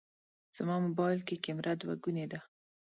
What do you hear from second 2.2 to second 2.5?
ده.